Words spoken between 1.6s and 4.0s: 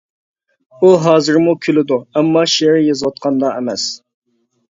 كۈلىدۇ، ئەمما شېئىر يېزىۋاتقاندا ئەمەس.